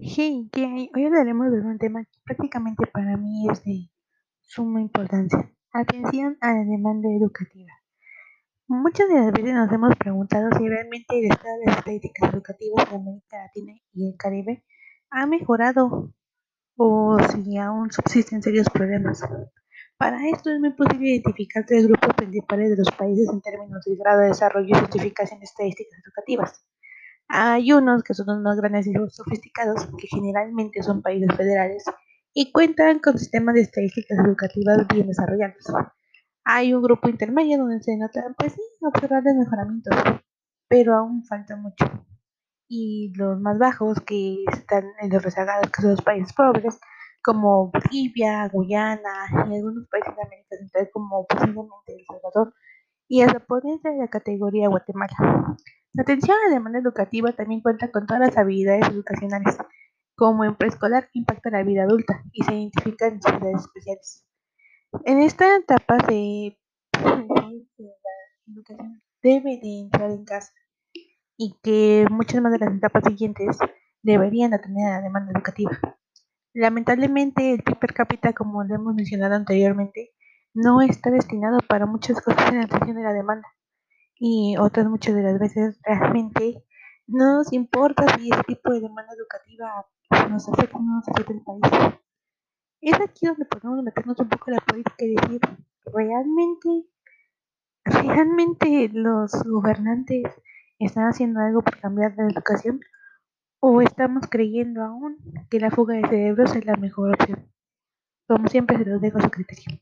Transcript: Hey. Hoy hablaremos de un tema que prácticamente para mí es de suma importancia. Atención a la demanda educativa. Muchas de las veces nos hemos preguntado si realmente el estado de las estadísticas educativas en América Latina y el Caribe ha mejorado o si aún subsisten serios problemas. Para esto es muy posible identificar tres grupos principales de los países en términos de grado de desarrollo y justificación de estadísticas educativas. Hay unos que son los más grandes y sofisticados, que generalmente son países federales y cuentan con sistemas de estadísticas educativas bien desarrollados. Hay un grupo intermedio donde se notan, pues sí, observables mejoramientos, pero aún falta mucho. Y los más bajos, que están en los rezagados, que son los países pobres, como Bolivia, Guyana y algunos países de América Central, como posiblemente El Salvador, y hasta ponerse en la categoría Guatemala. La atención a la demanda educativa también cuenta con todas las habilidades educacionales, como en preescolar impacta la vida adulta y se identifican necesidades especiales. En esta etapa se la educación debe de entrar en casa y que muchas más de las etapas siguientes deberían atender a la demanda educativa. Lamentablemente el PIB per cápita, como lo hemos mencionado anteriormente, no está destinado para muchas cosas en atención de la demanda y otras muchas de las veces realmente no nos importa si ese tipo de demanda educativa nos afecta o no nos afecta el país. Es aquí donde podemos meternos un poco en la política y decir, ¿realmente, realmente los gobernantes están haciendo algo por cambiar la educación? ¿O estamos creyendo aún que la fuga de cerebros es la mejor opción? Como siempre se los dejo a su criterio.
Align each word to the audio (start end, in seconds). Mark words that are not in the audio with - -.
Hey. 0.00 0.48
Hoy 0.94 1.04
hablaremos 1.04 1.50
de 1.50 1.60
un 1.60 1.76
tema 1.76 2.04
que 2.04 2.20
prácticamente 2.24 2.86
para 2.86 3.16
mí 3.16 3.48
es 3.50 3.64
de 3.64 3.90
suma 4.42 4.80
importancia. 4.80 5.52
Atención 5.72 6.38
a 6.40 6.52
la 6.54 6.64
demanda 6.64 7.08
educativa. 7.08 7.72
Muchas 8.68 9.08
de 9.08 9.16
las 9.16 9.32
veces 9.32 9.54
nos 9.54 9.72
hemos 9.72 9.96
preguntado 9.96 10.50
si 10.56 10.68
realmente 10.68 11.18
el 11.18 11.32
estado 11.32 11.58
de 11.58 11.66
las 11.66 11.78
estadísticas 11.78 12.32
educativas 12.32 12.86
en 12.92 13.00
América 13.00 13.38
Latina 13.38 13.72
y 13.92 14.08
el 14.08 14.16
Caribe 14.16 14.64
ha 15.10 15.26
mejorado 15.26 16.14
o 16.76 17.18
si 17.32 17.56
aún 17.58 17.90
subsisten 17.90 18.40
serios 18.40 18.70
problemas. 18.70 19.24
Para 19.96 20.28
esto 20.28 20.50
es 20.50 20.60
muy 20.60 20.74
posible 20.74 21.08
identificar 21.08 21.66
tres 21.66 21.88
grupos 21.88 22.14
principales 22.14 22.70
de 22.70 22.76
los 22.76 22.90
países 22.92 23.28
en 23.32 23.40
términos 23.40 23.84
de 23.84 23.96
grado 23.96 24.20
de 24.20 24.28
desarrollo 24.28 24.68
y 24.68 24.78
justificación 24.78 25.40
de 25.40 25.46
estadísticas 25.46 25.98
educativas. 26.06 26.67
Hay 27.28 27.72
unos 27.72 28.02
que 28.02 28.14
son 28.14 28.26
los 28.26 28.40
más 28.40 28.56
grandes 28.56 28.86
y 28.86 28.94
sofisticados, 29.10 29.86
que 29.98 30.08
generalmente 30.08 30.82
son 30.82 31.02
países 31.02 31.34
federales 31.36 31.84
y 32.34 32.52
cuentan 32.52 33.00
con 33.00 33.18
sistemas 33.18 33.54
de 33.54 33.62
estadísticas 33.62 34.18
educativas 34.24 34.86
bien 34.88 35.08
desarrollados. 35.08 35.64
Hay 36.44 36.72
un 36.72 36.82
grupo 36.82 37.08
intermedio 37.08 37.58
donde 37.58 37.82
se 37.82 37.96
notan, 37.96 38.34
pues 38.38 38.54
sí, 38.54 38.62
observables 38.80 39.34
mejoramientos, 39.34 39.94
pero 40.68 40.94
aún 40.96 41.24
falta 41.24 41.56
mucho. 41.56 41.84
Y 42.68 43.12
los 43.16 43.38
más 43.40 43.58
bajos, 43.58 44.00
que 44.00 44.44
están 44.50 44.84
en 45.00 45.10
los 45.10 45.22
rezagados, 45.22 45.70
que 45.70 45.82
son 45.82 45.90
los 45.92 46.02
países 46.02 46.32
pobres, 46.32 46.80
como 47.22 47.70
Bolivia, 47.70 48.48
Guyana 48.48 49.26
y 49.50 49.56
algunos 49.56 49.86
países 49.88 50.14
de 50.16 50.22
América 50.22 50.56
Central, 50.56 50.88
como 50.92 51.26
posiblemente 51.26 51.94
El 51.94 52.04
Salvador, 52.06 52.54
y 53.08 53.22
hasta 53.22 53.40
ponerse 53.40 53.88
en 53.88 53.98
la 53.98 54.08
categoría 54.08 54.68
Guatemala. 54.68 55.56
La 55.94 56.02
atención 56.02 56.36
a 56.36 56.48
la 56.48 56.54
demanda 56.54 56.78
educativa 56.78 57.32
también 57.32 57.62
cuenta 57.62 57.90
con 57.90 58.06
todas 58.06 58.20
las 58.20 58.36
habilidades 58.36 58.88
educacionales, 58.88 59.56
como 60.16 60.44
en 60.44 60.54
preescolar 60.54 61.08
impacta 61.12 61.50
la 61.50 61.62
vida 61.62 61.84
adulta 61.84 62.22
y 62.32 62.42
se 62.44 62.54
identifican 62.54 63.14
necesidades 63.14 63.62
especiales. 63.62 64.24
En 65.04 65.20
esta 65.20 65.56
etapa 65.56 65.98
se 66.06 66.58
la 67.02 67.18
educación 68.46 69.02
debe 69.22 69.58
de 69.62 69.80
entrar 69.80 70.10
en 70.10 70.24
casa 70.24 70.52
y 71.36 71.56
que 71.62 72.06
muchas 72.10 72.42
más 72.42 72.52
de 72.52 72.58
las 72.58 72.74
etapas 72.74 73.04
siguientes 73.04 73.58
deberían 74.02 74.54
atender 74.54 74.86
a 74.86 74.96
la 74.96 75.02
demanda 75.02 75.32
educativa. 75.32 75.70
Lamentablemente 76.52 77.54
el 77.54 77.62
PIB 77.62 77.78
per 77.78 77.94
cápita, 77.94 78.32
como 78.32 78.64
lo 78.64 78.74
hemos 78.74 78.94
mencionado 78.94 79.34
anteriormente, 79.34 80.10
no 80.54 80.82
está 80.82 81.10
destinado 81.10 81.58
para 81.68 81.86
muchas 81.86 82.20
cosas 82.20 82.52
en 82.52 82.62
atención 82.62 82.96
de 82.96 83.02
la 83.02 83.12
demanda 83.12 83.48
y 84.18 84.56
otras 84.58 84.86
muchas 84.86 85.14
de 85.14 85.22
las 85.22 85.38
veces 85.38 85.78
realmente 85.84 86.64
no 87.06 87.36
nos 87.38 87.52
importa 87.52 88.04
si 88.16 88.30
ese 88.30 88.42
tipo 88.44 88.72
de 88.72 88.80
demanda 88.80 89.12
educativa 89.14 89.86
nos 90.28 90.48
afecta 90.48 90.76
o 90.76 90.80
no 90.80 90.96
nos 90.96 91.08
afecta 91.08 91.32
el 91.32 91.42
país. 91.42 91.94
Es 92.80 93.00
aquí 93.00 93.26
donde 93.26 93.44
podemos 93.44 93.82
meternos 93.82 94.18
un 94.18 94.28
poco 94.28 94.50
en 94.50 94.54
la 94.54 94.60
política 94.60 95.04
y 95.04 95.14
decir, 95.14 95.40
¿realmente, 95.86 96.68
realmente 97.84 98.90
los 98.92 99.32
gobernantes 99.44 100.24
están 100.78 101.08
haciendo 101.08 101.40
algo 101.40 101.62
por 101.62 101.78
cambiar 101.80 102.14
la 102.16 102.28
educación? 102.28 102.80
¿O 103.60 103.80
estamos 103.82 104.26
creyendo 104.30 104.84
aún 104.84 105.16
que 105.50 105.58
la 105.58 105.70
fuga 105.70 105.94
de 105.94 106.08
cerebros 106.08 106.54
es 106.54 106.64
la 106.64 106.76
mejor 106.76 107.14
opción? 107.14 107.50
Como 108.28 108.46
siempre 108.48 108.78
se 108.78 108.84
los 108.84 109.00
dejo 109.00 109.18
a 109.18 109.22
su 109.22 109.30
criterio. 109.30 109.80